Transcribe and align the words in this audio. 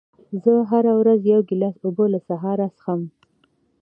زه 0.43 0.53
هره 0.69 0.93
ورځ 0.99 1.19
یو 1.31 1.41
ګیلاس 1.49 1.77
اوبه 1.85 2.05
له 2.13 2.19
سهاره 2.27 2.67
څښم. 2.75 3.01